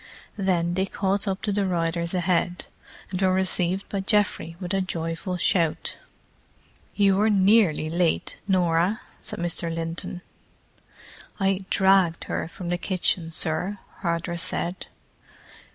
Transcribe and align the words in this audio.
Then 0.39 0.73
they 0.73 0.87
caught 0.87 1.27
up 1.27 1.43
to 1.43 1.51
the 1.51 1.67
riders 1.67 2.15
ahead, 2.15 2.65
and 3.11 3.21
were 3.21 3.31
received 3.31 3.87
by 3.87 3.99
Geoffrey 3.99 4.55
with 4.59 4.73
a 4.73 4.81
joyful 4.81 5.37
shout. 5.37 5.99
"You 6.95 7.17
were 7.17 7.29
nearly 7.29 7.87
late, 7.87 8.39
Norah," 8.47 9.01
said 9.21 9.37
Mr. 9.37 9.71
Linton. 9.71 10.23
"I 11.39 11.65
dragged 11.69 12.23
her 12.23 12.47
from 12.47 12.69
the 12.69 12.79
kitchen, 12.79 13.29
sir," 13.31 13.77
Hardress 13.99 14.41
said. 14.41 14.87